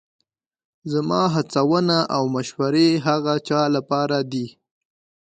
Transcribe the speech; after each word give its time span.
زما 0.91 1.21
هڅونه 1.35 1.97
او 2.15 2.23
مشورې 2.35 2.89
هغه 3.07 3.33
چا 3.47 3.61
لپاره 3.75 4.17
دي 4.31 4.45